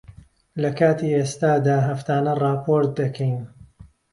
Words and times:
لەکاتی 0.63 1.15
ئێستادا، 1.17 1.77
هەفتانە 1.89 2.33
ڕاپۆرت 2.43 2.91
دەکەین. 2.99 3.37